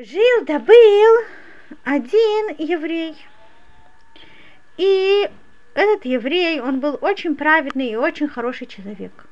Жил 0.00 0.44
да 0.44 0.60
был 0.60 1.24
один 1.82 2.54
еврей. 2.56 3.16
И 4.76 5.28
этот 5.74 6.04
еврей, 6.04 6.60
он 6.60 6.78
был 6.78 6.96
очень 7.00 7.34
праведный 7.34 7.88
и 7.88 7.96
очень 7.96 8.28
хороший 8.28 8.68
человек. 8.68 9.26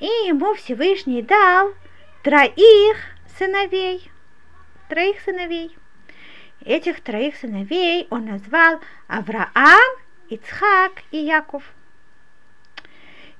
И 0.00 0.06
ему 0.06 0.54
Всевышний 0.54 1.20
дал 1.20 1.74
троих 2.22 2.96
сыновей. 3.36 4.10
Троих 4.88 5.20
сыновей. 5.20 5.76
Этих 6.64 7.02
троих 7.02 7.36
сыновей 7.36 8.06
он 8.08 8.24
назвал 8.24 8.80
Авраам, 9.06 9.98
Ицхак 10.30 11.02
и 11.10 11.18
Яков. 11.18 11.62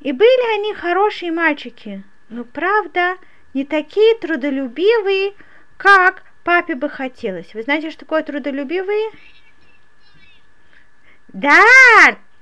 И 0.00 0.12
были 0.12 0.58
они 0.58 0.74
хорошие 0.74 1.32
мальчики, 1.32 2.02
но 2.28 2.44
правда 2.44 3.16
не 3.54 3.64
такие 3.64 4.14
трудолюбивые, 4.16 5.32
как 5.78 6.24
папе 6.44 6.74
бы 6.74 6.90
хотелось. 6.90 7.54
Вы 7.54 7.62
знаете, 7.62 7.90
что 7.90 8.00
такое 8.00 8.22
трудолюбивые? 8.22 9.10
Да, 11.28 11.64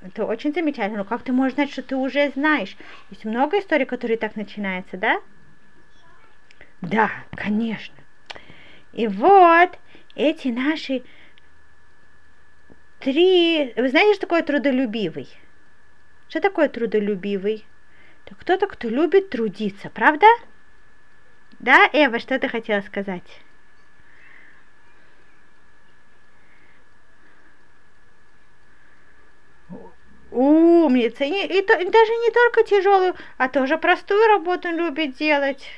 это 0.02 0.24
очень 0.24 0.52
замечательно. 0.52 0.98
Но 0.98 1.04
как 1.04 1.22
ты 1.22 1.32
можешь 1.32 1.54
знать, 1.54 1.70
что 1.70 1.82
ты 1.82 1.94
уже 1.94 2.30
знаешь? 2.30 2.76
Есть 3.10 3.24
много 3.24 3.58
историй, 3.58 3.86
которые 3.86 4.16
так 4.16 4.34
начинаются, 4.36 4.96
да? 4.96 5.20
Да, 6.80 7.10
конечно. 7.32 7.94
И 8.92 9.06
вот 9.06 9.78
эти 10.14 10.48
наши 10.48 11.02
три... 13.00 13.74
Вы 13.76 13.88
знаете, 13.88 14.14
что 14.14 14.22
такое 14.22 14.42
трудолюбивый? 14.42 15.28
Что 16.28 16.40
такое 16.40 16.68
трудолюбивый? 16.68 17.64
Это 18.24 18.34
кто-то, 18.34 18.66
кто 18.66 18.88
любит 18.88 19.30
трудиться, 19.30 19.90
правда? 19.90 20.26
Да, 21.66 21.90
Эва, 21.92 22.20
что 22.20 22.38
ты 22.38 22.48
хотела 22.48 22.80
сказать? 22.80 23.24
Умница. 30.30 31.24
И, 31.24 31.32
и, 31.32 31.58
и 31.58 31.62
даже 31.64 32.12
не 32.12 32.30
только 32.30 32.62
тяжелую, 32.62 33.16
а 33.36 33.48
тоже 33.48 33.78
простую 33.78 34.28
работу 34.28 34.68
любит 34.68 35.16
делать. 35.16 35.68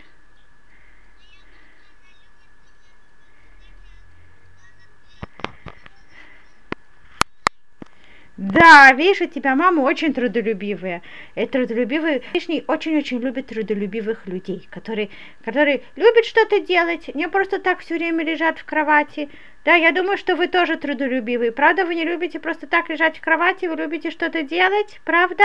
Да, 8.50 8.92
видишь, 8.92 9.20
у 9.20 9.26
тебя 9.26 9.54
мама 9.54 9.82
очень 9.82 10.14
трудолюбивая. 10.14 11.02
И 11.34 11.44
трудолюбивые, 11.44 12.20
Всевышний 12.20 12.64
очень-очень 12.66 13.18
любит 13.20 13.48
трудолюбивых 13.48 14.26
людей, 14.26 14.66
которые, 14.70 15.10
которые 15.44 15.82
любят 15.96 16.24
что-то 16.24 16.58
делать, 16.60 17.14
не 17.14 17.28
просто 17.28 17.58
так 17.58 17.80
все 17.80 17.96
время 17.96 18.24
лежат 18.24 18.58
в 18.58 18.64
кровати. 18.64 19.28
Да, 19.66 19.74
я 19.74 19.92
думаю, 19.92 20.16
что 20.16 20.34
вы 20.34 20.46
тоже 20.46 20.76
трудолюбивые. 20.76 21.52
Правда, 21.52 21.84
вы 21.84 21.94
не 21.94 22.04
любите 22.04 22.40
просто 22.40 22.66
так 22.66 22.88
лежать 22.88 23.18
в 23.18 23.20
кровати, 23.20 23.66
вы 23.66 23.76
любите 23.76 24.10
что-то 24.10 24.42
делать, 24.42 24.98
правда? 25.04 25.44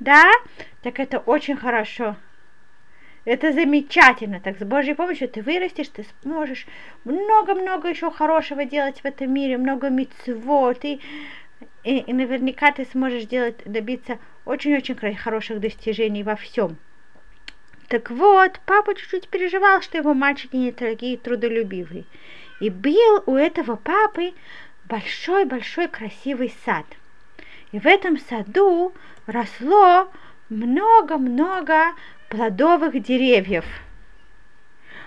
Да? 0.00 0.24
Так 0.82 0.98
это 0.98 1.20
очень 1.20 1.56
хорошо. 1.56 2.16
Это 3.24 3.52
замечательно. 3.52 4.40
Так 4.40 4.58
с 4.58 4.64
Божьей 4.64 4.94
помощью 4.94 5.28
ты 5.28 5.42
вырастешь, 5.42 5.88
ты 5.88 6.04
сможешь 6.22 6.66
много-много 7.04 7.88
еще 7.88 8.10
хорошего 8.10 8.64
делать 8.64 9.00
в 9.00 9.04
этом 9.04 9.32
мире, 9.32 9.58
много 9.58 9.90
мецвод 9.90 10.84
и 10.84 11.00
и, 11.86 12.00
и 12.00 12.12
наверняка 12.12 12.72
ты 12.72 12.84
сможешь 12.84 13.26
делать, 13.26 13.62
добиться 13.64 14.18
очень-очень 14.44 14.96
хороших 15.14 15.60
достижений 15.60 16.24
во 16.24 16.34
всем. 16.34 16.76
Так 17.86 18.10
вот, 18.10 18.60
папа 18.66 18.96
чуть-чуть 18.96 19.28
переживал, 19.28 19.80
что 19.82 19.96
его 19.96 20.12
мальчики 20.12 20.56
не 20.56 20.72
такие 20.72 21.16
трудолюбивые. 21.16 22.04
И 22.58 22.70
был 22.70 23.22
у 23.26 23.36
этого 23.36 23.76
папы 23.76 24.34
большой-большой 24.86 25.86
красивый 25.86 26.52
сад. 26.64 26.86
И 27.70 27.78
в 27.78 27.86
этом 27.86 28.18
саду 28.18 28.92
росло 29.26 30.10
много-много 30.48 31.94
плодовых 32.28 33.00
деревьев. 33.00 33.64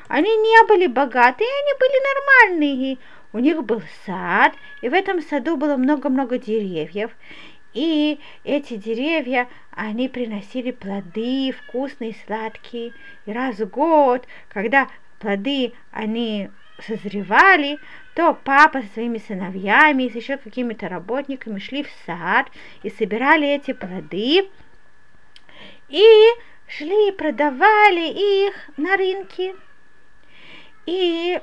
Они 0.07 0.33
не 0.33 0.65
были 0.65 0.87
богатые, 0.87 1.49
они 1.49 1.73
были 1.77 2.49
нормальные. 2.49 2.97
У 3.31 3.39
них 3.39 3.63
был 3.63 3.81
сад, 4.05 4.53
и 4.81 4.89
в 4.89 4.93
этом 4.93 5.21
саду 5.21 5.55
было 5.55 5.77
много-много 5.77 6.37
деревьев. 6.37 7.11
И 7.73 8.19
эти 8.43 8.75
деревья, 8.75 9.47
они 9.71 10.09
приносили 10.09 10.71
плоды 10.71 11.51
вкусные, 11.51 12.15
сладкие. 12.25 12.93
И 13.25 13.31
раз 13.31 13.59
в 13.59 13.69
год, 13.69 14.25
когда 14.49 14.89
плоды, 15.19 15.73
они 15.91 16.49
созревали, 16.87 17.79
то 18.15 18.33
папа 18.33 18.81
со 18.81 18.87
своими 18.93 19.19
сыновьями 19.19 20.03
и 20.03 20.09
с 20.09 20.15
еще 20.15 20.37
какими-то 20.37 20.89
работниками 20.89 21.59
шли 21.59 21.83
в 21.83 21.89
сад 22.05 22.47
и 22.81 22.89
собирали 22.89 23.47
эти 23.47 23.73
плоды. 23.73 24.49
И 25.89 26.05
шли 26.67 27.09
и 27.09 27.11
продавали 27.11 28.47
их 28.47 28.69
на 28.77 28.97
рынке. 28.97 29.55
И 30.85 31.39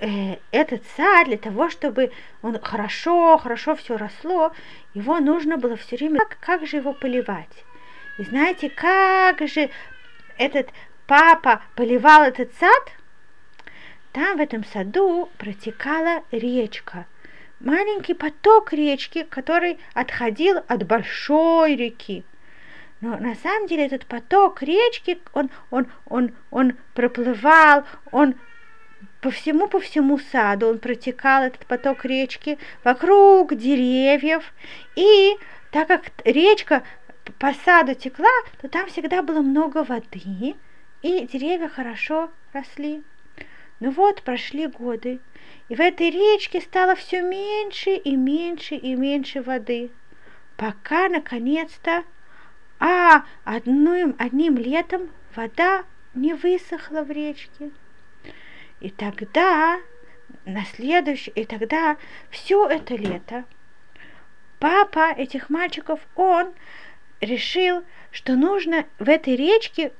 э, 0.00 0.36
этот 0.50 0.82
сад 0.96 1.26
для 1.26 1.36
того, 1.36 1.70
чтобы 1.70 2.12
он 2.42 2.58
хорошо, 2.60 3.38
хорошо 3.38 3.74
все 3.76 3.96
росло, 3.96 4.52
его 4.94 5.18
нужно 5.20 5.56
было 5.56 5.76
все 5.76 5.96
время, 5.96 6.20
как, 6.20 6.38
как 6.40 6.66
же 6.66 6.76
его 6.76 6.92
поливать? 6.92 7.64
И 8.18 8.24
знаете, 8.24 8.70
как 8.70 9.46
же 9.48 9.70
этот 10.38 10.68
папа 11.06 11.62
поливал 11.74 12.22
этот 12.22 12.54
сад? 12.54 12.92
Там 14.12 14.36
в 14.36 14.40
этом 14.40 14.64
саду 14.64 15.28
протекала 15.38 16.22
речка, 16.30 17.06
маленький 17.58 18.14
поток 18.14 18.72
речки, 18.72 19.24
который 19.24 19.78
отходил 19.92 20.58
от 20.68 20.86
большой 20.86 21.74
реки. 21.74 22.24
Но 23.00 23.16
на 23.16 23.34
самом 23.34 23.66
деле 23.66 23.86
этот 23.86 24.06
поток 24.06 24.62
речки, 24.62 25.18
он, 25.32 25.50
он, 25.70 25.88
он, 26.06 26.32
он 26.50 26.74
проплывал, 26.94 27.84
он 28.12 28.36
по 29.24 29.30
всему, 29.30 29.68
по 29.68 29.80
всему 29.80 30.18
саду 30.18 30.68
он 30.68 30.78
протекал, 30.78 31.44
этот 31.44 31.64
поток 31.64 32.04
речки, 32.04 32.58
вокруг 32.84 33.54
деревьев. 33.54 34.52
И 34.96 35.38
так 35.70 35.88
как 35.88 36.02
речка 36.26 36.82
по 37.38 37.54
саду 37.64 37.94
текла, 37.94 38.28
то 38.60 38.68
там 38.68 38.86
всегда 38.86 39.22
было 39.22 39.40
много 39.40 39.82
воды, 39.82 40.56
и 41.00 41.26
деревья 41.26 41.68
хорошо 41.68 42.30
росли. 42.52 43.02
Ну 43.80 43.92
вот, 43.92 44.20
прошли 44.20 44.66
годы, 44.66 45.20
и 45.70 45.74
в 45.74 45.80
этой 45.80 46.10
речке 46.10 46.60
стало 46.60 46.94
все 46.94 47.22
меньше 47.22 47.92
и 47.92 48.16
меньше 48.16 48.74
и 48.74 48.94
меньше 48.94 49.40
воды, 49.40 49.90
пока, 50.58 51.08
наконец-то, 51.08 52.04
а 52.78 53.24
одним, 53.44 54.16
одним 54.18 54.58
летом 54.58 55.08
вода 55.34 55.84
не 56.12 56.34
высохла 56.34 57.04
в 57.04 57.10
речке. 57.10 57.70
И 58.80 58.90
тогда, 58.90 59.78
на 60.44 60.64
следующий, 60.64 61.30
и 61.30 61.44
тогда 61.44 61.96
все 62.30 62.68
это 62.68 62.94
лето 62.94 63.44
папа 64.64 65.12
этих 65.14 65.50
мальчиков, 65.50 66.00
он 66.16 66.54
решил, 67.20 67.84
что 68.10 68.34
нужно 68.34 68.86
в 68.98 69.10
этой 69.10 69.36
речке 69.36 69.92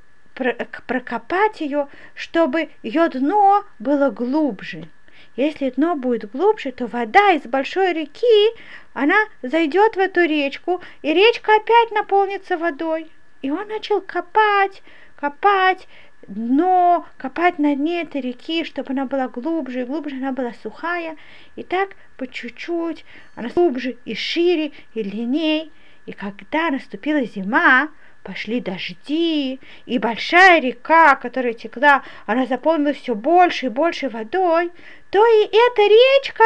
прокопать 0.86 1.60
ее, 1.60 1.88
чтобы 2.14 2.70
ее 2.82 3.10
дно 3.10 3.64
было 3.78 4.08
глубже. 4.08 4.88
Если 5.36 5.68
дно 5.68 5.96
будет 5.96 6.30
глубже, 6.30 6.72
то 6.72 6.86
вода 6.86 7.32
из 7.32 7.42
большой 7.42 7.92
реки, 7.92 8.58
она 8.94 9.18
зайдет 9.42 9.96
в 9.96 9.98
эту 9.98 10.22
речку, 10.22 10.80
и 11.02 11.12
речка 11.12 11.56
опять 11.56 11.90
наполнится 11.90 12.56
водой. 12.56 13.10
И 13.42 13.50
он 13.50 13.68
начал 13.68 14.00
копать, 14.00 14.82
копать, 15.16 15.86
дно, 16.28 17.06
копать 17.16 17.58
на 17.58 17.74
дне 17.74 18.02
этой 18.02 18.20
реки, 18.20 18.64
чтобы 18.64 18.92
она 18.92 19.06
была 19.06 19.28
глубже 19.28 19.82
и 19.82 19.84
глубже, 19.84 20.16
она 20.16 20.32
была 20.32 20.52
сухая. 20.62 21.16
И 21.56 21.62
так 21.62 21.90
по 22.16 22.26
чуть-чуть, 22.26 23.04
она 23.34 23.48
глубже 23.48 23.96
и 24.04 24.14
шире, 24.14 24.72
и 24.94 25.02
длинней. 25.02 25.72
И 26.06 26.12
когда 26.12 26.70
наступила 26.70 27.24
зима, 27.24 27.88
пошли 28.22 28.60
дожди, 28.60 29.60
и 29.86 29.98
большая 29.98 30.60
река, 30.60 31.16
которая 31.16 31.52
текла, 31.52 32.02
она 32.26 32.46
заполнилась 32.46 32.96
все 32.96 33.14
больше 33.14 33.66
и 33.66 33.68
больше 33.70 34.08
водой, 34.08 34.72
то 35.10 35.24
и 35.24 35.44
эта 35.44 35.82
речка, 35.82 36.44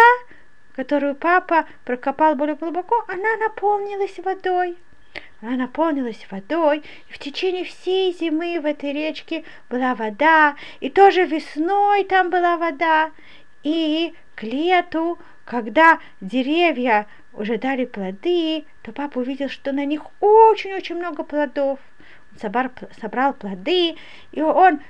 которую 0.75 1.15
папа 1.15 1.67
прокопал 1.85 2.35
более 2.35 2.57
глубоко, 2.57 3.05
она 3.09 3.37
наполнилась 3.37 4.19
водой. 4.19 4.77
Она 5.40 5.56
наполнилась 5.56 6.26
водой, 6.31 6.82
и 7.08 7.12
в 7.12 7.19
течение 7.19 7.64
всей 7.64 8.12
зимы 8.12 8.58
в 8.61 8.67
этой 8.67 8.93
речке 8.93 9.44
была 9.70 9.94
вода, 9.94 10.56
и 10.81 10.90
тоже 10.90 11.26
весной 11.26 12.05
там 12.05 12.31
была 12.31 12.56
вода, 12.56 13.12
и 13.62 14.14
к 14.35 14.43
лету, 14.43 15.17
когда 15.44 16.00
деревья 16.20 17.06
уже 17.32 17.56
дали 17.56 17.85
плоды, 17.85 18.64
то 18.82 18.90
папа 18.90 19.19
увидел, 19.19 19.49
что 19.49 19.70
на 19.70 19.85
них 19.85 20.02
очень-очень 20.20 20.96
много 20.96 21.23
плодов. 21.23 21.79
Он 22.32 22.38
собрал, 22.40 22.70
собрал 23.00 23.32
плоды, 23.32 23.94
и 24.32 24.43
он 24.43 24.81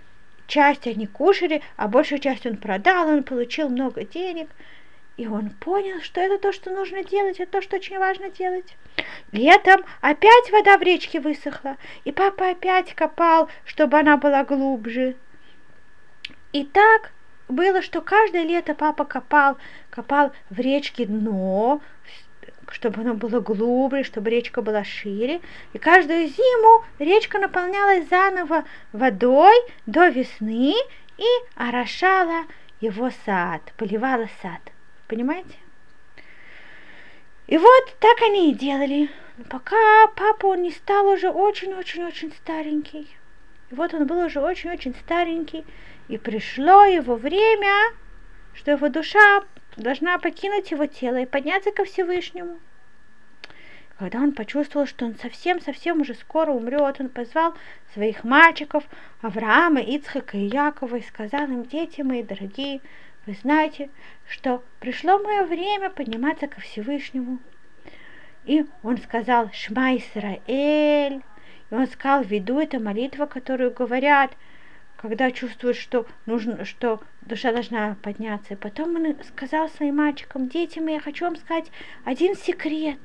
часть 0.46 0.86
они 0.86 1.06
кушали, 1.06 1.60
а 1.76 1.88
большую 1.88 2.20
часть 2.20 2.46
он 2.46 2.56
продал, 2.56 3.08
он 3.08 3.22
получил 3.22 3.68
много 3.68 4.04
денег. 4.04 4.48
И 5.18 5.26
он 5.26 5.50
понял, 5.50 6.00
что 6.00 6.20
это 6.20 6.38
то, 6.38 6.52
что 6.52 6.70
нужно 6.70 7.02
делать, 7.02 7.40
это 7.40 7.50
то, 7.50 7.60
что 7.60 7.76
очень 7.76 7.98
важно 7.98 8.30
делать. 8.30 8.76
Летом 9.32 9.84
опять 10.00 10.52
вода 10.52 10.78
в 10.78 10.82
речке 10.82 11.18
высохла, 11.18 11.76
и 12.04 12.12
папа 12.12 12.50
опять 12.50 12.94
копал, 12.94 13.48
чтобы 13.64 13.98
она 13.98 14.16
была 14.16 14.44
глубже. 14.44 15.16
И 16.52 16.64
так 16.64 17.10
было, 17.48 17.82
что 17.82 18.00
каждое 18.00 18.44
лето 18.44 18.76
папа 18.76 19.04
копал, 19.04 19.58
копал 19.90 20.30
в 20.50 20.60
речке 20.60 21.04
дно, 21.04 21.80
чтобы 22.70 23.00
оно 23.00 23.14
было 23.14 23.40
глубже, 23.40 24.04
чтобы 24.04 24.30
речка 24.30 24.62
была 24.62 24.84
шире. 24.84 25.40
И 25.72 25.78
каждую 25.78 26.28
зиму 26.28 26.84
речка 27.00 27.40
наполнялась 27.40 28.08
заново 28.08 28.62
водой 28.92 29.56
до 29.84 30.10
весны 30.10 30.74
и 31.16 31.26
орошала 31.56 32.44
его 32.80 33.10
сад, 33.26 33.62
поливала 33.76 34.28
сад. 34.42 34.60
Понимаете? 35.08 35.56
И 37.46 37.56
вот 37.56 37.96
так 37.98 38.20
они 38.22 38.50
и 38.50 38.54
делали, 38.54 39.08
пока 39.48 40.06
папа 40.14 40.46
он 40.46 40.62
не 40.62 40.70
стал 40.70 41.08
уже 41.08 41.30
очень-очень-очень 41.30 42.32
старенький. 42.32 43.08
И 43.70 43.74
вот 43.74 43.94
он 43.94 44.06
был 44.06 44.18
уже 44.18 44.40
очень-очень 44.40 44.94
старенький, 44.94 45.64
и 46.08 46.18
пришло 46.18 46.84
его 46.84 47.16
время, 47.16 47.94
что 48.54 48.70
его 48.70 48.90
душа 48.90 49.42
должна 49.76 50.18
покинуть 50.18 50.70
его 50.70 50.84
тело 50.84 51.16
и 51.16 51.26
подняться 51.26 51.72
ко 51.72 51.84
Всевышнему. 51.84 52.58
Когда 53.98 54.18
он 54.18 54.32
почувствовал, 54.32 54.86
что 54.86 55.06
он 55.06 55.16
совсем-совсем 55.16 56.02
уже 56.02 56.14
скоро 56.14 56.52
умрет, 56.52 57.00
он 57.00 57.08
позвал 57.08 57.54
своих 57.94 58.24
мальчиков 58.24 58.84
Авраама, 59.22 59.80
Ицхака 59.80 60.36
и 60.36 60.46
Якова 60.46 60.96
и 60.96 61.02
сказал 61.02 61.44
им, 61.44 61.64
дети 61.64 62.02
мои 62.02 62.22
дорогие, 62.22 62.80
вы 63.28 63.34
знаете, 63.34 63.90
что 64.26 64.64
пришло 64.80 65.18
мое 65.18 65.44
время 65.44 65.90
подниматься 65.90 66.48
ко 66.48 66.62
Всевышнему. 66.62 67.38
И 68.46 68.64
он 68.82 68.96
сказал 68.96 69.50
Шма 69.52 69.98
Исраэль, 69.98 71.22
и 71.70 71.74
он 71.74 71.86
сказал, 71.88 72.22
веду 72.22 72.58
это 72.58 72.80
молитва, 72.80 73.26
которую 73.26 73.70
говорят, 73.74 74.34
когда 74.96 75.30
чувствуют, 75.30 75.76
что 75.76 76.06
нужно, 76.24 76.64
что 76.64 77.02
душа 77.20 77.52
должна 77.52 77.98
подняться. 78.02 78.54
И 78.54 78.56
потом 78.56 78.96
он 78.96 79.22
сказал 79.24 79.68
своим 79.68 79.96
мальчикам, 79.96 80.48
дети 80.48 80.78
мои, 80.78 80.94
я 80.94 81.00
хочу 81.00 81.26
вам 81.26 81.36
сказать 81.36 81.70
один 82.06 82.34
секрет. 82.34 82.98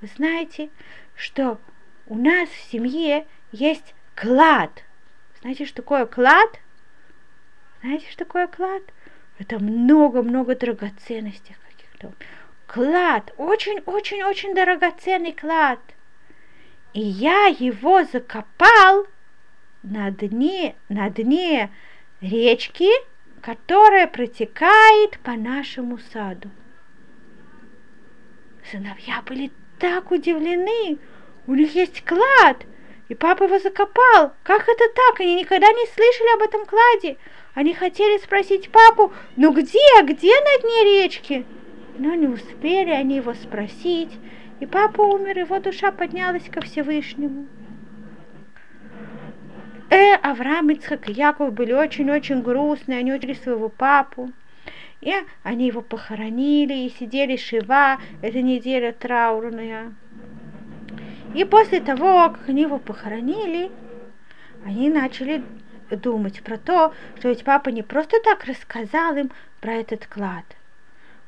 Вы 0.00 0.08
знаете, 0.16 0.68
что 1.14 1.60
у 2.08 2.16
нас 2.16 2.48
в 2.48 2.70
семье 2.72 3.24
есть 3.52 3.94
клад. 4.16 4.82
Знаете, 5.42 5.64
что 5.64 5.76
такое 5.76 6.06
клад? 6.06 6.58
Знаете, 7.82 8.08
что 8.10 8.24
такое 8.24 8.48
клад? 8.48 8.82
Это 9.38 9.58
много-много 9.58 10.54
драгоценностей 10.54 11.56
каких-то. 11.68 12.12
Клад, 12.66 13.32
очень-очень-очень 13.36 14.54
драгоценный 14.54 15.32
клад. 15.32 15.80
И 16.92 17.00
я 17.00 17.46
его 17.46 18.04
закопал 18.04 19.06
на 19.82 20.10
дне, 20.10 20.76
на 20.88 21.10
дне 21.10 21.70
речки, 22.20 22.88
которая 23.40 24.06
протекает 24.06 25.18
по 25.18 25.32
нашему 25.32 25.98
саду. 26.12 26.50
Сыновья 28.70 29.22
были 29.26 29.50
так 29.78 30.10
удивлены. 30.10 30.98
У 31.46 31.54
них 31.54 31.74
есть 31.74 32.04
клад, 32.04 32.64
и 33.08 33.14
папа 33.14 33.44
его 33.44 33.58
закопал. 33.58 34.32
Как 34.42 34.62
это 34.62 34.84
так? 34.94 35.20
Они 35.20 35.34
никогда 35.34 35.66
не 35.66 35.86
слышали 35.86 36.34
об 36.36 36.42
этом 36.42 36.64
кладе. 36.64 37.18
Они 37.54 37.72
хотели 37.72 38.18
спросить 38.18 38.70
папу, 38.70 39.12
ну 39.36 39.52
где, 39.52 40.02
где 40.02 40.32
на 40.32 40.62
дне 40.62 41.02
речки? 41.02 41.46
Но 41.98 42.14
не 42.14 42.26
успели 42.26 42.90
они 42.90 43.16
его 43.16 43.32
спросить, 43.34 44.10
и 44.58 44.66
папа 44.66 45.02
умер, 45.02 45.38
его 45.38 45.60
душа 45.60 45.92
поднялась 45.92 46.48
ко 46.50 46.60
Всевышнему. 46.60 47.46
Э, 49.90 50.14
Авраам, 50.16 50.70
Ицхак 50.70 51.08
и 51.08 51.12
Яков 51.12 51.52
были 51.52 51.72
очень-очень 51.72 52.42
грустные, 52.42 52.98
они 52.98 53.12
учили 53.12 53.34
своего 53.34 53.68
папу. 53.68 54.32
И 55.00 55.12
они 55.44 55.66
его 55.68 55.82
похоронили, 55.82 56.74
и 56.74 56.94
сидели 56.98 57.36
Шива, 57.36 57.98
это 58.22 58.42
неделя 58.42 58.92
траурная. 58.92 59.94
И 61.34 61.44
после 61.44 61.80
того, 61.80 62.30
как 62.30 62.48
они 62.48 62.62
его 62.62 62.78
похоронили, 62.78 63.70
они 64.64 64.88
начали 64.88 65.44
думать 65.96 66.42
про 66.42 66.58
то, 66.58 66.94
что 67.18 67.28
ведь 67.28 67.44
папа 67.44 67.68
не 67.68 67.82
просто 67.82 68.20
так 68.22 68.44
рассказал 68.44 69.16
им 69.16 69.30
про 69.60 69.74
этот 69.74 70.06
клад. 70.06 70.44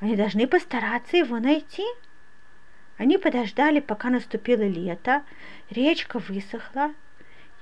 Они 0.01 0.17
должны 0.17 0.47
постараться 0.47 1.17
его 1.17 1.39
найти. 1.39 1.85
Они 2.99 3.19
подождали, 3.19 3.81
пока 3.81 4.11
наступило 4.11 4.63
лето, 4.63 5.23
речка 5.71 6.19
высохла, 6.19 6.93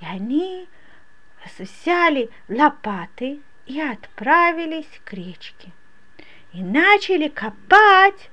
и 0.00 0.04
они 0.04 0.68
взяли 1.58 2.30
лопаты 2.48 3.40
и 3.66 3.80
отправились 3.80 5.00
к 5.04 5.12
речке. 5.12 5.72
И 6.52 6.62
начали 6.62 7.28
копать 7.28 8.30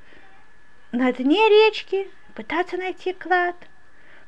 на 0.91 1.11
дне 1.11 1.49
речки, 1.49 2.07
пытаться 2.35 2.77
найти 2.77 3.13
клад. 3.13 3.55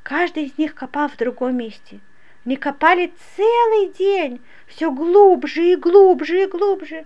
Каждый 0.02 0.46
из 0.46 0.58
них 0.58 0.74
копал 0.76 1.10
в 1.10 1.18
другом 1.18 1.58
месте– 1.58 2.00
они 2.46 2.58
копали 2.58 3.14
целый 3.36 3.94
день, 3.94 4.42
все 4.68 4.92
глубже 4.92 5.72
и 5.72 5.76
глубже 5.76 6.44
и 6.44 6.48
глубже. 6.48 7.06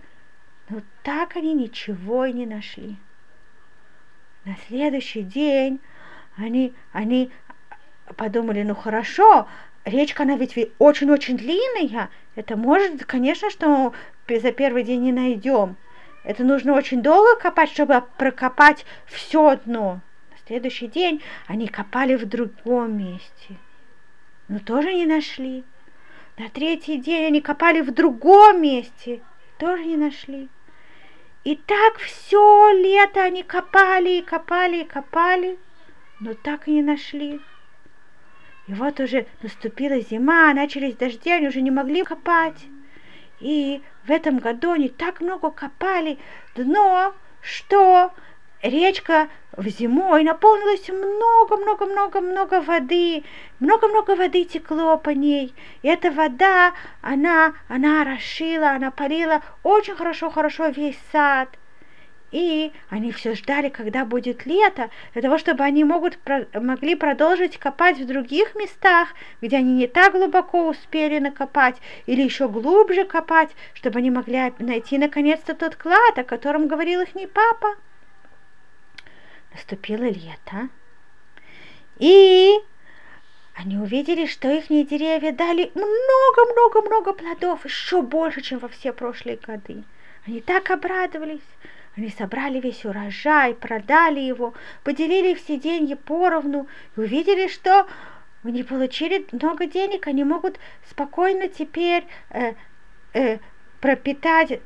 Но 0.70 0.82
так 1.04 1.36
они 1.36 1.54
ничего 1.54 2.26
и 2.26 2.34
не 2.34 2.46
нашли. 2.46 2.96
На 4.46 4.56
следующий 4.68 5.22
день 5.22 5.80
они, 6.38 6.74
они 6.92 7.32
подумали, 8.16 8.64
ну 8.64 8.74
хорошо, 8.74 9.48
речка, 9.86 10.24
она 10.24 10.38
ведь 10.38 10.58
очень-очень 10.80 11.38
длинная. 11.38 12.10
Это 12.36 12.58
может, 12.58 13.06
конечно, 13.06 13.52
что 13.52 13.94
за 14.28 14.52
первый 14.52 14.84
день 14.84 15.04
не 15.04 15.12
найдем. 15.12 15.76
Это 16.24 16.44
нужно 16.44 16.74
очень 16.74 17.02
долго 17.02 17.40
копать, 17.40 17.70
чтобы 17.72 18.04
прокопать 18.18 18.86
все 19.06 19.56
дно. 19.66 20.02
На 20.32 20.38
следующий 20.48 20.88
день 20.88 21.22
они 21.46 21.68
копали 21.68 22.16
в 22.16 22.26
другом 22.26 22.98
месте– 22.98 23.56
но 24.48 24.60
тоже 24.60 24.94
не 24.94 25.06
нашли. 25.06 25.64
На 26.38 26.50
третий 26.50 26.98
день 26.98 27.26
они 27.26 27.42
копали 27.42 27.82
в 27.82 27.92
другом 27.92 28.62
месте, 28.62 29.22
тоже 29.58 29.86
не 29.86 29.98
нашли. 29.98 30.50
И 31.44 31.56
так 31.56 31.98
все 31.98 32.72
лето 32.74 33.24
они 33.24 33.44
копали 33.44 34.18
и 34.18 34.22
копали 34.22 34.82
и 34.82 34.86
копали, 34.86 35.58
но 36.20 36.34
так 36.34 36.68
и 36.68 36.72
не 36.72 36.82
нашли. 36.82 37.40
И 38.68 38.74
вот 38.74 39.00
уже 39.00 39.26
наступила 39.42 40.00
зима, 40.00 40.54
начались 40.54 40.96
дожди, 40.96 41.32
они 41.32 41.48
уже 41.48 41.62
не 41.62 41.72
могли 41.72 42.04
копать. 42.04 42.66
И 43.40 43.82
в 44.06 44.12
этом 44.12 44.40
году 44.40 44.72
они 44.72 44.90
так 44.90 45.22
много 45.22 45.52
копали 45.52 46.18
дно, 46.56 47.14
что 47.42 48.14
речка 48.62 49.30
в 49.56 49.68
зимой 49.68 50.24
наполнилась 50.24 50.88
много-много-много-много 50.90 52.62
воды, 52.62 53.24
много-много 53.60 54.16
воды 54.16 54.44
текло 54.46 54.98
по 54.98 55.10
ней. 55.10 55.54
И 55.82 55.88
эта 55.88 56.12
вода, 56.12 56.74
она, 57.02 57.54
она 57.68 58.02
орошила, 58.02 58.72
она 58.72 58.92
полила 58.92 59.42
очень 59.64 59.96
хорошо-хорошо 59.96 60.68
весь 60.68 61.00
сад. 61.12 61.50
И 62.32 62.74
они 62.90 63.14
все 63.14 63.36
ждали, 63.36 63.70
когда 63.70 64.04
будет 64.04 64.46
лето, 64.46 64.90
для 65.14 65.22
того, 65.22 65.38
чтобы 65.38 65.64
они 65.64 65.86
могут, 65.86 66.20
могли 66.54 66.96
продолжить 66.96 67.58
копать 67.58 67.98
в 67.98 68.06
других 68.06 68.54
местах, 68.54 69.10
где 69.42 69.58
они 69.58 69.74
не 69.74 69.88
так 69.88 70.12
глубоко 70.12 70.68
успели 70.68 71.20
накопать, 71.20 71.78
или 72.06 72.22
еще 72.22 72.50
глубже 72.50 73.06
копать, 73.06 73.52
чтобы 73.74 74.00
они 74.00 74.12
могли 74.12 74.54
найти 74.60 74.98
наконец-то 74.98 75.56
тот 75.56 75.78
клад, 75.78 76.20
о 76.20 76.26
котором 76.26 76.68
говорил 76.68 77.00
их 77.00 77.16
не 77.16 77.28
папа 77.28 77.76
наступило 79.58 80.04
лето, 80.04 80.70
и 81.98 82.54
они 83.56 83.78
увидели, 83.78 84.28
что 84.28 84.50
их 84.50 84.68
деревья 84.68 85.32
дали 85.32 85.72
много-много-много 85.74 87.14
плодов, 87.14 87.66
еще 87.66 88.04
больше, 88.04 88.42
чем 88.42 88.60
во 88.60 88.68
все 88.68 88.94
прошлые 88.94 89.38
годы. 89.38 89.84
Они 90.28 90.42
так 90.42 90.70
обрадовались. 90.70 91.42
Они 91.96 92.10
собрали 92.10 92.60
весь 92.60 92.86
урожай, 92.86 93.56
продали 93.56 94.20
его, 94.20 94.54
поделили 94.84 95.34
все 95.34 95.58
деньги 95.58 95.96
поровну 95.96 96.68
и 96.96 97.00
увидели, 97.00 97.48
что 97.48 97.88
они 98.44 98.62
получили 98.62 99.26
много 99.32 99.66
денег, 99.66 100.06
они 100.06 100.24
могут 100.24 100.60
спокойно 100.88 101.48
теперь 101.48 102.06
э, 102.30 102.54
э, 103.14 103.40
пропитать 103.82 104.60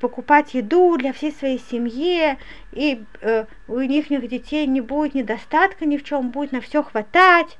покупать 0.00 0.54
еду 0.54 0.96
для 0.96 1.12
всей 1.12 1.32
своей 1.32 1.58
семьи, 1.58 2.38
и 2.72 3.02
э, 3.20 3.44
у 3.66 3.80
них 3.80 4.08
детей 4.08 4.66
не 4.66 4.80
будет 4.80 5.14
недостатка 5.14 5.86
ни 5.86 5.96
в 5.96 6.04
чем, 6.04 6.30
будет 6.30 6.52
на 6.52 6.60
все 6.60 6.82
хватать. 6.82 7.58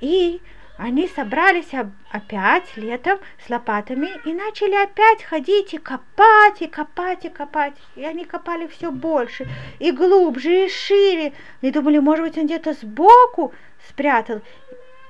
И 0.00 0.40
они 0.76 1.06
собрались 1.06 1.70
опять 2.10 2.76
летом 2.76 3.18
с 3.44 3.50
лопатами 3.50 4.10
и 4.24 4.32
начали 4.32 4.74
опять 4.74 5.22
ходить 5.22 5.74
и 5.74 5.78
копать, 5.78 6.60
и 6.60 6.66
копать, 6.66 7.24
и 7.24 7.28
копать. 7.28 7.74
И 7.94 8.04
они 8.04 8.24
копали 8.24 8.66
все 8.66 8.90
больше, 8.90 9.48
и 9.78 9.92
глубже, 9.92 10.66
и 10.66 10.68
шире. 10.68 11.34
И 11.60 11.70
думали, 11.70 11.98
может 11.98 12.24
быть, 12.24 12.38
он 12.38 12.46
где-то 12.46 12.72
сбоку 12.72 13.52
спрятал, 13.88 14.40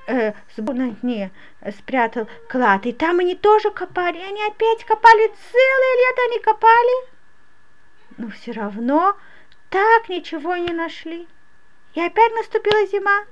э, 0.06 0.32
на 0.56 0.90
дне 0.90 1.30
спрятал 1.78 2.28
клад. 2.48 2.86
И 2.86 2.92
там 2.92 3.20
они 3.20 3.34
тоже 3.34 3.70
копали, 3.70 4.18
и 4.18 4.22
они 4.22 4.42
опять 4.44 4.84
копали, 4.84 5.32
целое 5.50 5.96
лето 5.98 6.22
они 6.28 6.38
копали. 6.40 7.08
Но 8.18 8.28
все 8.30 8.52
равно 8.52 9.16
так 9.70 10.08
ничего 10.08 10.56
не 10.56 10.72
нашли. 10.72 11.26
И 11.94 12.00
опять 12.00 12.34
наступила 12.34 12.86
зима. 12.86 13.24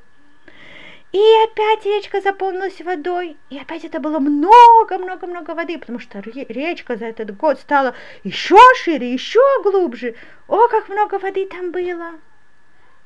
И 1.12 1.20
опять 1.44 1.84
речка 1.84 2.20
заполнилась 2.20 2.80
водой. 2.80 3.36
И 3.48 3.58
опять 3.58 3.84
это 3.84 3.98
было 3.98 4.20
много-много-много 4.20 5.54
воды, 5.56 5.76
потому 5.76 5.98
что 5.98 6.20
речка 6.20 6.96
за 6.96 7.06
этот 7.06 7.36
год 7.36 7.58
стала 7.58 7.94
еще 8.22 8.56
шире, 8.76 9.12
еще 9.12 9.40
глубже. 9.62 10.14
О, 10.46 10.68
как 10.68 10.88
много 10.88 11.18
воды 11.18 11.46
там 11.46 11.72
было! 11.72 12.12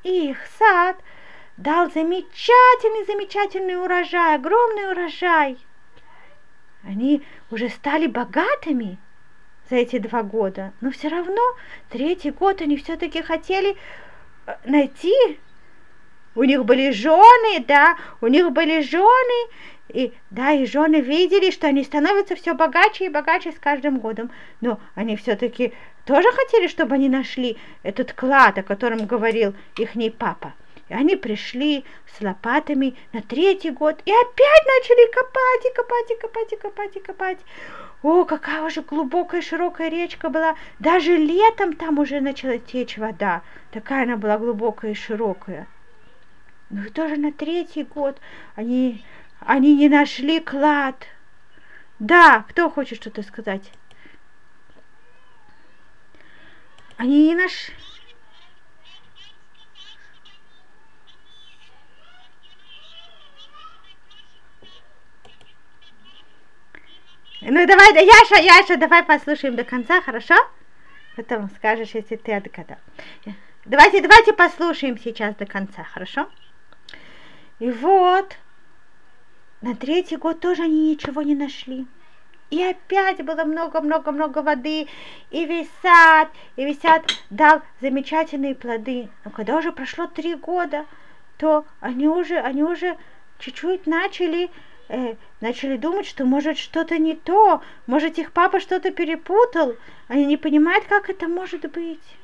И 0.03 0.29
их 0.29 0.37
сад 0.59 0.97
дал 1.57 1.89
замечательный-замечательный 1.91 3.81
урожай, 3.81 4.35
огромный 4.35 4.91
урожай. 4.91 5.57
Они 6.83 7.23
уже 7.49 7.69
стали 7.69 8.07
богатыми 8.07 8.97
за 9.69 9.77
эти 9.77 9.97
два 9.97 10.23
года, 10.23 10.73
но 10.81 10.91
все 10.91 11.07
равно 11.07 11.41
третий 11.89 12.31
год 12.31 12.61
они 12.61 12.77
все-таки 12.77 13.21
хотели 13.21 13.75
э, 14.45 14.55
найти 14.65 15.39
у 16.35 16.43
них 16.43 16.65
были 16.65 16.91
жены, 16.91 17.63
да, 17.65 17.97
у 18.21 18.27
них 18.27 18.51
были 18.51 18.81
жены, 18.81 19.49
и 19.87 20.13
да, 20.29 20.51
и 20.51 20.65
жены 20.65 20.99
видели, 20.99 21.49
что 21.49 21.67
они 21.67 21.83
становятся 21.83 22.35
все 22.35 22.53
богаче 22.53 23.05
и 23.05 23.09
богаче 23.09 23.53
с 23.53 23.59
каждым 23.59 23.99
годом. 23.99 24.29
Но 24.59 24.79
они 24.95 25.15
все-таки 25.15 25.73
тоже 26.05 26.29
хотели, 26.33 26.67
чтобы 26.67 26.95
они 26.95 27.07
нашли 27.07 27.57
этот 27.83 28.13
клад, 28.13 28.57
о 28.57 28.63
котором 28.63 29.05
говорил 29.05 29.53
их 29.77 29.91
папа. 30.17 30.53
И 30.87 30.93
они 30.93 31.15
пришли 31.15 31.83
с 32.15 32.21
лопатами 32.21 32.95
на 33.11 33.21
третий 33.21 33.71
год 33.71 34.01
и 34.05 34.11
опять 34.11 34.65
начали 34.65 35.11
копать, 35.11 35.65
и 35.65 35.75
копать, 35.75 36.11
и 36.11 36.15
копать, 36.15 36.53
и 36.53 36.55
копать, 36.55 36.95
и 36.95 36.99
копать. 36.99 37.39
О, 38.03 38.23
какая 38.25 38.61
уже 38.61 38.81
глубокая 38.81 39.41
широкая 39.41 39.89
речка 39.89 40.29
была. 40.29 40.55
Даже 40.77 41.15
летом 41.15 41.73
там 41.73 41.97
уже 41.97 42.21
начала 42.21 42.59
течь 42.59 42.97
вода. 42.97 43.41
Такая 43.71 44.03
она 44.03 44.15
была 44.15 44.37
глубокая 44.37 44.91
и 44.91 44.95
широкая. 44.95 45.67
Ну 46.69 46.83
и 46.83 46.89
тоже 46.89 47.17
на 47.17 47.31
третий 47.31 47.83
год 47.83 48.19
они, 48.55 49.03
они 49.39 49.75
не 49.75 49.89
нашли 49.89 50.39
клад. 50.39 51.07
Да, 51.97 52.45
кто 52.49 52.69
хочет 52.69 53.01
что-то 53.01 53.23
сказать? 53.23 53.71
Они 56.97 57.29
не 57.29 57.35
нашли... 57.35 57.73
Ну 67.47 67.67
давай, 67.67 67.93
да, 67.93 67.99
Яша, 67.99 68.41
Яша, 68.41 68.75
давай 68.75 69.03
послушаем 69.03 69.55
до 69.55 69.63
конца, 69.63 70.01
хорошо? 70.01 70.33
Потом 71.15 71.47
скажешь, 71.55 71.91
если 71.93 72.15
ты 72.15 72.33
отгадал. 72.33 72.79
Давайте, 73.65 74.01
давайте 74.01 74.33
послушаем 74.33 74.97
сейчас 74.97 75.35
до 75.35 75.45
конца, 75.45 75.83
хорошо? 75.83 76.27
И 77.59 77.69
вот, 77.69 78.35
на 79.61 79.75
третий 79.75 80.15
год 80.15 80.39
тоже 80.39 80.63
они 80.63 80.89
ничего 80.89 81.21
не 81.21 81.35
нашли. 81.35 81.85
И 82.49 82.63
опять 82.63 83.23
было 83.23 83.43
много-много-много 83.43 84.41
воды, 84.41 84.87
и 85.29 85.45
весь 85.45 85.69
сад, 85.83 86.29
и 86.55 86.65
весь 86.65 86.81
сад 86.81 87.05
дал 87.29 87.61
замечательные 87.79 88.55
плоды. 88.55 89.07
Но 89.23 89.29
когда 89.29 89.57
уже 89.57 89.71
прошло 89.71 90.07
три 90.07 90.33
года, 90.33 90.87
то 91.37 91.63
они 91.79 92.07
уже, 92.07 92.39
они 92.39 92.63
уже 92.63 92.97
чуть-чуть 93.37 93.85
начали, 93.85 94.49
э, 94.89 95.15
начали 95.41 95.77
думать, 95.77 96.07
что 96.07 96.25
может 96.25 96.57
что-то 96.57 96.97
не 96.97 97.15
то, 97.15 97.61
может 97.87 98.17
их 98.17 98.31
папа 98.31 98.59
что-то 98.59 98.91
перепутал, 98.91 99.75
они 100.07 100.25
не 100.25 100.37
понимают, 100.37 100.85
как 100.85 101.09
это 101.09 101.27
может 101.27 101.69
быть. 101.71 102.17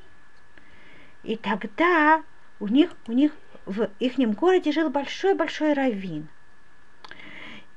И 1.23 1.35
тогда 1.35 2.23
у 2.59 2.67
них, 2.67 2.91
у 3.07 3.11
них 3.11 3.31
в 3.65 3.89
их 3.99 4.17
городе 4.35 4.71
жил 4.71 4.89
большой-большой 4.89 5.73
раввин. 5.73 6.27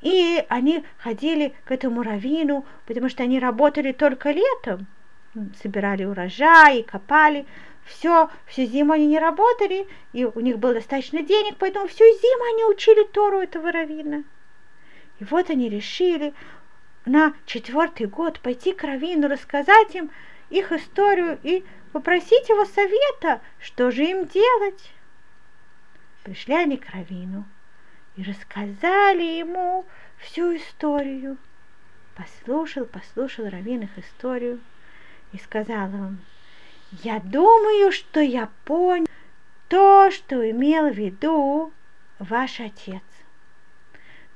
И 0.00 0.44
они 0.48 0.84
ходили 0.98 1.54
к 1.64 1.72
этому 1.72 2.02
раввину, 2.02 2.66
потому 2.86 3.08
что 3.08 3.22
они 3.22 3.40
работали 3.40 3.92
только 3.92 4.30
летом, 4.30 4.86
собирали 5.62 6.04
урожай, 6.04 6.82
копали. 6.82 7.46
Все, 7.86 8.30
всю 8.46 8.64
зиму 8.64 8.92
они 8.92 9.06
не 9.06 9.18
работали, 9.18 9.86
и 10.12 10.24
у 10.24 10.40
них 10.40 10.58
было 10.58 10.74
достаточно 10.74 11.22
денег, 11.22 11.56
поэтому 11.58 11.86
всю 11.86 12.04
зиму 12.04 12.44
они 12.52 12.64
учили 12.64 13.04
Тору 13.04 13.40
этого 13.40 13.72
раввина. 13.72 14.24
И 15.20 15.24
вот 15.24 15.50
они 15.50 15.68
решили 15.68 16.34
на 17.04 17.34
четвертый 17.46 18.06
год 18.06 18.40
пойти 18.40 18.72
к 18.72 18.82
раввину, 18.82 19.28
рассказать 19.28 19.94
им 19.94 20.10
их 20.50 20.72
историю 20.72 21.38
и 21.42 21.64
попросить 21.92 22.48
его 22.48 22.64
совета, 22.64 23.40
что 23.60 23.90
же 23.90 24.04
им 24.04 24.26
делать. 24.26 24.92
Пришли 26.24 26.54
они 26.54 26.76
к 26.76 26.88
Равину 26.90 27.44
и 28.16 28.22
рассказали 28.22 29.22
ему 29.22 29.84
всю 30.18 30.56
историю. 30.56 31.36
Послушал, 32.16 32.86
послушал 32.86 33.48
Равин 33.48 33.82
их 33.82 33.98
историю 33.98 34.60
и 35.32 35.38
сказал 35.38 35.88
им, 35.88 36.20
я 37.02 37.20
думаю, 37.20 37.92
что 37.92 38.20
я 38.20 38.48
понял 38.64 39.06
то, 39.68 40.10
что 40.10 40.48
имел 40.50 40.90
в 40.90 40.96
виду 40.96 41.72
ваш 42.18 42.60
отец. 42.60 43.02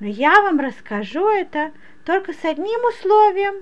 Но 0.00 0.06
я 0.06 0.42
вам 0.42 0.60
расскажу 0.60 1.28
это 1.28 1.72
только 2.04 2.32
с 2.32 2.44
одним 2.44 2.84
условием. 2.88 3.54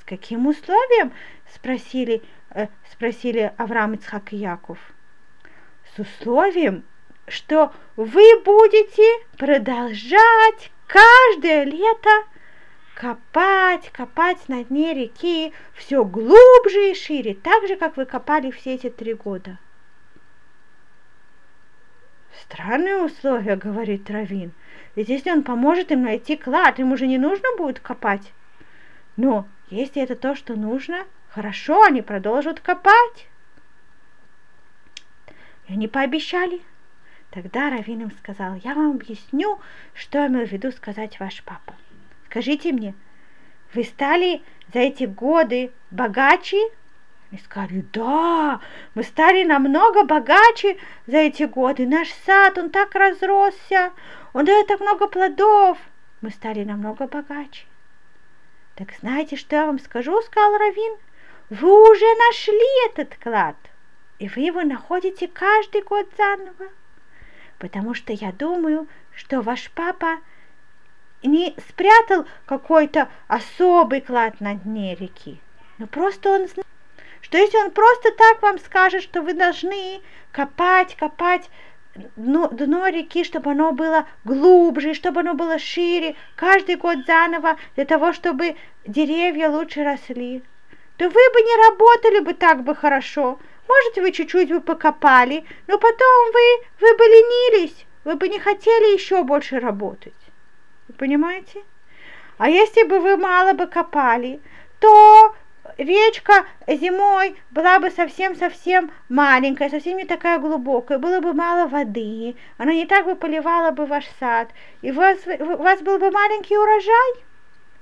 С 0.00 0.04
каким 0.04 0.46
условием? 0.46 1.12
Спросили, 1.54 2.22
э, 2.50 2.68
спросили 2.90 3.52
Авраам, 3.56 3.94
Ицхак 3.94 4.32
и 4.32 4.36
Яков 4.36 4.78
с 5.94 5.98
условием, 5.98 6.84
что 7.28 7.72
вы 7.96 8.40
будете 8.44 9.26
продолжать 9.36 10.72
каждое 10.86 11.64
лето 11.64 12.24
копать, 12.94 13.90
копать 13.90 14.48
на 14.48 14.64
дне 14.64 14.94
реки 14.94 15.52
все 15.74 16.04
глубже 16.04 16.90
и 16.90 16.94
шире, 16.94 17.34
так 17.34 17.66
же, 17.66 17.76
как 17.76 17.96
вы 17.96 18.06
копали 18.06 18.50
все 18.50 18.74
эти 18.74 18.90
три 18.90 19.14
года. 19.14 19.58
Странные 22.40 22.96
условия, 22.96 23.56
говорит 23.56 24.04
Травин. 24.04 24.52
Ведь 24.94 25.08
если 25.08 25.30
он 25.30 25.42
поможет 25.42 25.92
им 25.92 26.02
найти 26.02 26.36
клад, 26.36 26.78
им 26.78 26.92
уже 26.92 27.06
не 27.06 27.18
нужно 27.18 27.48
будет 27.56 27.80
копать. 27.80 28.32
Но 29.16 29.46
если 29.68 30.02
это 30.02 30.16
то, 30.16 30.34
что 30.34 30.54
нужно, 30.54 31.04
хорошо, 31.30 31.82
они 31.82 32.02
продолжат 32.02 32.60
копать. 32.60 33.28
И 35.68 35.74
они 35.74 35.88
пообещали. 35.88 36.62
Тогда 37.30 37.70
Равин 37.70 38.02
им 38.02 38.10
сказал, 38.10 38.56
я 38.62 38.74
вам 38.74 38.92
объясню, 38.92 39.58
что 39.94 40.26
имел 40.26 40.46
в 40.46 40.52
виду 40.52 40.70
сказать 40.72 41.18
ваш 41.18 41.42
папа. 41.42 41.74
Скажите 42.26 42.72
мне, 42.72 42.94
вы 43.72 43.84
стали 43.84 44.42
за 44.72 44.80
эти 44.80 45.04
годы 45.04 45.72
богаче? 45.90 46.58
Они 47.32 47.40
сказали, 47.40 47.84
да, 47.92 48.60
мы 48.94 49.02
стали 49.02 49.42
намного 49.42 50.04
богаче 50.04 50.78
за 51.08 51.16
эти 51.16 51.42
годы. 51.42 51.86
Наш 51.86 52.08
сад, 52.26 52.58
он 52.58 52.70
так 52.70 52.94
разросся, 52.94 53.90
он 54.32 54.44
дает 54.44 54.68
так 54.68 54.78
много 54.78 55.08
плодов. 55.08 55.78
Мы 56.20 56.30
стали 56.30 56.62
намного 56.62 57.08
богаче. 57.08 57.64
Так 58.76 58.92
знаете, 59.00 59.34
что 59.34 59.56
я 59.56 59.66
вам 59.66 59.80
скажу, 59.80 60.22
сказал 60.22 60.56
Равин? 60.58 60.96
Вы 61.50 61.90
уже 61.90 62.06
нашли 62.28 62.86
этот 62.88 63.16
клад 63.16 63.56
и 64.22 64.28
вы 64.28 64.42
его 64.42 64.62
находите 64.62 65.26
каждый 65.26 65.82
год 65.82 66.08
заново. 66.16 66.70
Потому 67.58 67.92
что 67.92 68.12
я 68.12 68.30
думаю, 68.30 68.86
что 69.12 69.40
ваш 69.40 69.68
папа 69.72 70.20
не 71.24 71.56
спрятал 71.68 72.26
какой-то 72.46 73.08
особый 73.26 74.00
клад 74.00 74.40
на 74.40 74.54
дне 74.54 74.94
реки, 74.94 75.40
но 75.78 75.88
просто 75.88 76.30
он 76.30 76.46
знает, 76.46 76.71
что 77.22 77.38
если 77.38 77.56
он 77.56 77.70
просто 77.70 78.12
так 78.12 78.42
вам 78.42 78.58
скажет, 78.58 79.02
что 79.02 79.22
вы 79.22 79.32
должны 79.32 80.02
копать, 80.32 80.94
копать 80.96 81.48
дно, 82.16 82.48
дно 82.48 82.88
реки, 82.88 83.24
чтобы 83.24 83.52
оно 83.52 83.72
было 83.72 84.06
глубже, 84.24 84.92
чтобы 84.92 85.20
оно 85.20 85.34
было 85.34 85.58
шире, 85.58 86.16
каждый 86.36 86.76
год 86.76 86.98
заново, 87.06 87.56
для 87.76 87.86
того, 87.86 88.12
чтобы 88.12 88.56
деревья 88.86 89.48
лучше 89.48 89.84
росли, 89.84 90.42
то 90.98 91.04
вы 91.04 91.10
бы 91.10 91.40
не 91.40 91.68
работали 91.68 92.20
бы 92.20 92.34
так 92.34 92.64
бы 92.64 92.74
хорошо, 92.74 93.38
может, 93.68 93.96
вы 93.96 94.12
чуть-чуть 94.12 94.50
бы 94.50 94.60
покопали, 94.60 95.44
но 95.66 95.78
потом 95.78 96.32
вы, 96.32 96.66
вы 96.80 96.96
бы 96.96 97.04
ленились. 97.04 97.86
вы 98.04 98.16
бы 98.16 98.28
не 98.28 98.38
хотели 98.38 98.94
еще 98.94 99.22
больше 99.22 99.60
работать. 99.60 100.12
Вы 100.88 100.94
понимаете? 100.94 101.62
А 102.38 102.50
если 102.50 102.82
бы 102.82 102.98
вы 102.98 103.16
мало 103.16 103.52
бы 103.52 103.66
копали, 103.66 104.40
то 104.80 105.34
речка 105.78 106.46
зимой 106.66 107.36
была 107.50 107.78
бы 107.78 107.90
совсем-совсем 107.90 108.90
маленькая, 109.08 109.70
совсем 109.70 109.96
не 109.96 110.04
такая 110.04 110.38
глубокая, 110.38 110.98
было 110.98 111.20
бы 111.20 111.32
мало 111.32 111.68
воды, 111.68 112.36
она 112.58 112.72
не 112.72 112.86
так 112.86 113.04
бы 113.04 113.14
поливала 113.14 113.70
бы 113.70 113.86
ваш 113.86 114.06
сад, 114.20 114.48
и 114.80 114.90
у 114.90 114.94
вас, 114.94 115.18
у 115.26 115.62
вас 115.62 115.80
был 115.80 115.98
бы 115.98 116.10
маленький 116.10 116.56
урожай. 116.56 117.24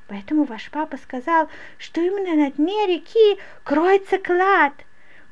Поэтому 0.08 0.44
ваш 0.44 0.70
папа 0.70 0.96
сказал, 0.96 1.48
что 1.78 2.00
именно 2.00 2.44
на 2.44 2.50
дне 2.50 2.86
реки 2.86 3.38
кроется 3.62 4.18
клад, 4.18 4.72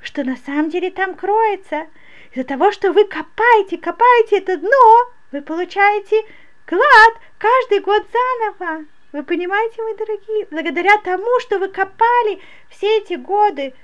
что 0.00 0.22
на 0.22 0.36
самом 0.36 0.70
деле 0.70 0.90
там 0.90 1.14
кроется. 1.14 1.88
Из-за 2.32 2.44
того, 2.44 2.70
что 2.70 2.92
вы 2.92 3.04
копаете, 3.04 3.78
копаете 3.78 4.38
это 4.38 4.56
дно, 4.56 5.12
вы 5.32 5.42
получаете 5.42 6.22
клад 6.64 7.14
каждый 7.38 7.80
год 7.80 8.06
заново. 8.12 8.84
Вы 9.12 9.22
понимаете, 9.22 9.82
мои 9.82 9.94
дорогие? 9.94 10.46
Благодаря 10.50 10.98
тому, 10.98 11.40
что 11.40 11.58
вы 11.58 11.68
копали 11.68 12.40
все 12.68 12.98
эти 12.98 13.14
годы 13.14 13.74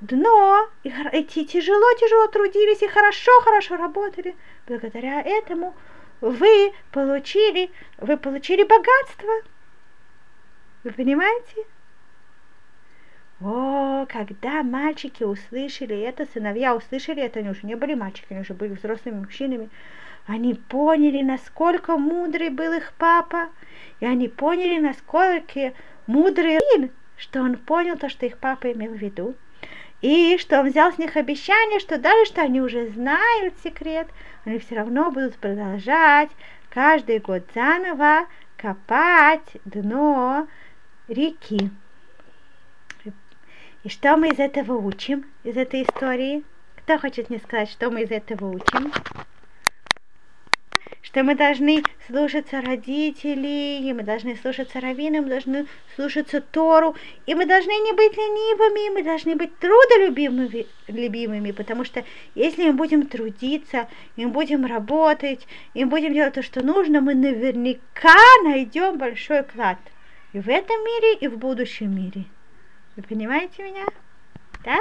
дно, 0.00 0.68
и 0.82 0.90
тяжело-тяжело 0.90 2.26
трудились 2.26 2.82
и 2.82 2.88
хорошо-хорошо 2.88 3.76
работали, 3.76 4.34
благодаря 4.66 5.22
этому 5.22 5.74
вы 6.20 6.72
получили, 6.90 7.70
вы 7.98 8.16
получили 8.16 8.64
богатство. 8.64 9.30
Вы 10.82 10.90
понимаете? 10.90 11.64
О, 13.40 14.06
когда 14.08 14.62
мальчики 14.64 15.22
услышали 15.22 15.98
это, 16.00 16.26
сыновья 16.26 16.74
услышали 16.74 17.22
это, 17.22 17.38
они 17.38 17.50
уже 17.50 17.66
не 17.66 17.76
были 17.76 17.94
мальчиками, 17.94 18.38
они 18.38 18.42
уже 18.42 18.54
были 18.54 18.74
взрослыми 18.74 19.20
мужчинами, 19.20 19.68
они 20.26 20.54
поняли, 20.54 21.22
насколько 21.22 21.96
мудрый 21.96 22.50
был 22.50 22.72
их 22.72 22.92
папа, 22.98 23.48
и 24.00 24.06
они 24.06 24.28
поняли, 24.28 24.78
насколько 24.78 25.72
мудрый 26.06 26.58
Рин, 26.58 26.90
что 27.16 27.40
он 27.40 27.56
понял 27.56 27.96
то, 27.96 28.08
что 28.08 28.26
их 28.26 28.38
папа 28.38 28.72
имел 28.72 28.92
в 28.92 28.96
виду, 28.96 29.34
и 30.00 30.36
что 30.38 30.60
он 30.60 30.68
взял 30.68 30.92
с 30.92 30.98
них 30.98 31.16
обещание, 31.16 31.80
что 31.80 31.98
даже 31.98 32.24
что 32.26 32.42
они 32.42 32.60
уже 32.60 32.88
знают 32.88 33.54
секрет, 33.62 34.08
они 34.44 34.58
все 34.58 34.76
равно 34.76 35.10
будут 35.10 35.36
продолжать 35.36 36.30
каждый 36.70 37.18
год 37.18 37.44
заново 37.54 38.26
копать 38.56 39.56
дно 39.64 40.46
реки. 41.08 41.70
И 43.84 43.88
что 43.88 44.16
мы 44.16 44.28
из 44.28 44.38
этого 44.38 44.74
учим, 44.74 45.24
из 45.42 45.56
этой 45.56 45.82
истории? 45.82 46.44
Кто 46.76 46.98
хочет 46.98 47.30
мне 47.30 47.40
сказать, 47.40 47.70
что 47.70 47.90
мы 47.90 48.02
из 48.02 48.10
этого 48.12 48.46
учим? 48.46 48.92
Что 51.12 51.24
мы 51.24 51.34
должны 51.34 51.82
слушаться 52.06 52.62
родителей, 52.62 53.86
и 53.86 53.92
мы 53.92 54.02
должны 54.02 54.34
слушаться 54.36 54.80
раввина, 54.80 55.20
мы 55.20 55.28
должны 55.28 55.66
слушаться 55.94 56.40
Тору, 56.40 56.96
и 57.26 57.34
мы 57.34 57.44
должны 57.44 57.70
не 57.70 57.92
быть 57.92 58.16
ленивыми, 58.16 58.94
мы 58.94 59.02
должны 59.02 59.36
быть 59.36 59.54
трудолюбимыми, 59.58 60.66
любимыми, 60.88 61.50
потому 61.50 61.84
что 61.84 62.02
если 62.34 62.64
мы 62.64 62.72
будем 62.72 63.06
трудиться, 63.06 63.88
мы 64.16 64.28
будем 64.28 64.64
работать, 64.64 65.46
и 65.74 65.84
мы 65.84 65.90
будем 65.90 66.14
делать 66.14 66.32
то, 66.32 66.42
что 66.42 66.64
нужно, 66.64 67.02
мы 67.02 67.14
наверняка 67.14 68.16
найдем 68.44 68.96
большой 68.96 69.42
клад. 69.42 69.78
И 70.32 70.40
в 70.40 70.48
этом 70.48 70.82
мире, 70.82 71.16
и 71.16 71.28
в 71.28 71.36
будущем 71.36 71.94
мире. 71.94 72.24
Вы 72.96 73.02
понимаете 73.02 73.62
меня? 73.62 73.84
Да? 74.64 74.78